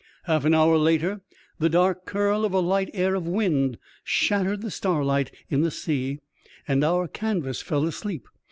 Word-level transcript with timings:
Half 0.23 0.45
an 0.45 0.55
hour 0.55 0.79
later, 0.79 1.21
the 1.59 1.69
dark 1.69 2.07
curl 2.07 2.43
of 2.43 2.53
a 2.53 2.59
light 2.59 2.89
air 2.91 3.13
of 3.13 3.27
wind 3.27 3.77
shattered 4.03 4.61
the 4.63 4.71
starlight 4.71 5.31
in 5.47 5.61
the 5.61 5.69
sea, 5.69 6.17
and 6.67 6.83
our 6.83 7.07
canvas 7.07 7.61
fell 7.61 7.85
asleep. 7.85 8.27